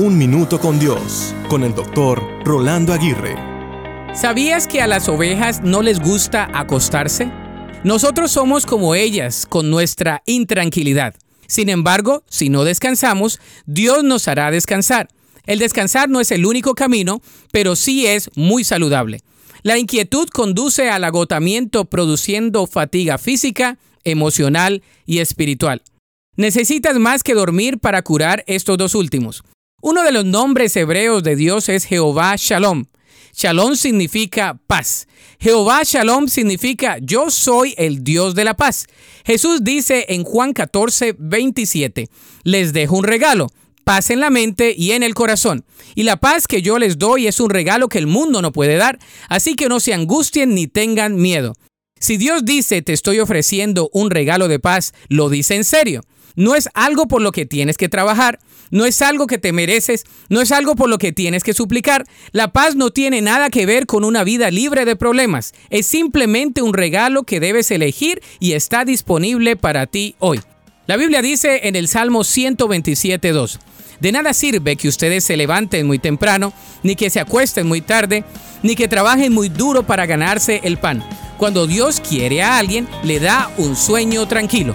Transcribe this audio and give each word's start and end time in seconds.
Un 0.00 0.16
Minuto 0.16 0.60
con 0.60 0.78
Dios, 0.78 1.34
con 1.48 1.64
el 1.64 1.74
doctor 1.74 2.22
Rolando 2.44 2.92
Aguirre. 2.92 3.34
¿Sabías 4.14 4.68
que 4.68 4.80
a 4.80 4.86
las 4.86 5.08
ovejas 5.08 5.60
no 5.64 5.82
les 5.82 5.98
gusta 5.98 6.48
acostarse? 6.54 7.32
Nosotros 7.82 8.30
somos 8.30 8.64
como 8.64 8.94
ellas, 8.94 9.44
con 9.44 9.70
nuestra 9.70 10.22
intranquilidad. 10.24 11.16
Sin 11.48 11.68
embargo, 11.68 12.22
si 12.28 12.48
no 12.48 12.62
descansamos, 12.62 13.40
Dios 13.66 14.04
nos 14.04 14.28
hará 14.28 14.52
descansar. 14.52 15.08
El 15.46 15.58
descansar 15.58 16.08
no 16.08 16.20
es 16.20 16.30
el 16.30 16.46
único 16.46 16.76
camino, 16.76 17.20
pero 17.50 17.74
sí 17.74 18.06
es 18.06 18.30
muy 18.36 18.62
saludable. 18.62 19.22
La 19.64 19.78
inquietud 19.78 20.28
conduce 20.28 20.90
al 20.90 21.02
agotamiento 21.02 21.86
produciendo 21.86 22.68
fatiga 22.68 23.18
física, 23.18 23.78
emocional 24.04 24.84
y 25.06 25.18
espiritual. 25.18 25.82
Necesitas 26.36 26.96
más 27.00 27.24
que 27.24 27.34
dormir 27.34 27.80
para 27.80 28.02
curar 28.02 28.44
estos 28.46 28.78
dos 28.78 28.94
últimos. 28.94 29.42
Uno 29.80 30.02
de 30.02 30.10
los 30.10 30.24
nombres 30.24 30.74
hebreos 30.74 31.22
de 31.22 31.36
Dios 31.36 31.68
es 31.68 31.84
Jehová 31.84 32.34
Shalom. 32.36 32.86
Shalom 33.32 33.76
significa 33.76 34.58
paz. 34.66 35.06
Jehová 35.38 35.82
Shalom 35.84 36.26
significa 36.26 36.98
yo 37.00 37.30
soy 37.30 37.74
el 37.78 38.02
Dios 38.02 38.34
de 38.34 38.42
la 38.42 38.54
paz. 38.54 38.86
Jesús 39.24 39.62
dice 39.62 40.06
en 40.08 40.24
Juan 40.24 40.52
14, 40.52 41.14
27, 41.16 42.08
les 42.42 42.72
dejo 42.72 42.96
un 42.96 43.04
regalo, 43.04 43.46
paz 43.84 44.10
en 44.10 44.18
la 44.18 44.30
mente 44.30 44.74
y 44.76 44.90
en 44.92 45.04
el 45.04 45.14
corazón. 45.14 45.64
Y 45.94 46.02
la 46.02 46.16
paz 46.16 46.48
que 46.48 46.60
yo 46.60 46.80
les 46.80 46.98
doy 46.98 47.28
es 47.28 47.38
un 47.38 47.50
regalo 47.50 47.88
que 47.88 47.98
el 47.98 48.08
mundo 48.08 48.42
no 48.42 48.50
puede 48.50 48.78
dar, 48.78 48.98
así 49.28 49.54
que 49.54 49.68
no 49.68 49.78
se 49.78 49.94
angustien 49.94 50.56
ni 50.56 50.66
tengan 50.66 51.14
miedo. 51.14 51.54
Si 52.00 52.16
Dios 52.16 52.44
dice 52.44 52.82
te 52.82 52.94
estoy 52.94 53.20
ofreciendo 53.20 53.90
un 53.92 54.10
regalo 54.10 54.48
de 54.48 54.58
paz, 54.58 54.92
lo 55.08 55.28
dice 55.28 55.54
en 55.54 55.62
serio. 55.62 56.02
No 56.34 56.56
es 56.56 56.68
algo 56.74 57.06
por 57.06 57.22
lo 57.22 57.30
que 57.30 57.46
tienes 57.46 57.76
que 57.76 57.88
trabajar, 57.88 58.40
no 58.70 58.84
es 58.84 59.02
algo 59.02 59.26
que 59.26 59.38
te 59.38 59.52
mereces, 59.52 60.04
no 60.28 60.40
es 60.40 60.52
algo 60.52 60.76
por 60.76 60.88
lo 60.88 60.98
que 60.98 61.12
tienes 61.12 61.42
que 61.42 61.54
suplicar. 61.54 62.04
La 62.32 62.52
paz 62.52 62.76
no 62.76 62.90
tiene 62.90 63.22
nada 63.22 63.50
que 63.50 63.66
ver 63.66 63.86
con 63.86 64.04
una 64.04 64.24
vida 64.24 64.50
libre 64.50 64.84
de 64.84 64.96
problemas, 64.96 65.54
es 65.70 65.86
simplemente 65.86 66.62
un 66.62 66.74
regalo 66.74 67.24
que 67.24 67.40
debes 67.40 67.70
elegir 67.70 68.22
y 68.40 68.52
está 68.52 68.84
disponible 68.84 69.56
para 69.56 69.86
ti 69.86 70.14
hoy. 70.18 70.40
La 70.86 70.96
Biblia 70.96 71.20
dice 71.20 71.68
en 71.68 71.76
el 71.76 71.86
Salmo 71.86 72.20
127.2, 72.20 73.58
de 74.00 74.12
nada 74.12 74.32
sirve 74.32 74.76
que 74.76 74.88
ustedes 74.88 75.24
se 75.24 75.36
levanten 75.36 75.86
muy 75.86 75.98
temprano, 75.98 76.52
ni 76.82 76.94
que 76.94 77.10
se 77.10 77.20
acuesten 77.20 77.66
muy 77.66 77.80
tarde, 77.80 78.24
ni 78.62 78.76
que 78.76 78.88
trabajen 78.88 79.32
muy 79.32 79.48
duro 79.48 79.82
para 79.82 80.06
ganarse 80.06 80.60
el 80.64 80.78
pan. 80.78 81.04
Cuando 81.36 81.66
Dios 81.66 82.00
quiere 82.00 82.42
a 82.42 82.58
alguien, 82.58 82.88
le 83.02 83.20
da 83.20 83.50
un 83.58 83.76
sueño 83.76 84.26
tranquilo. 84.28 84.74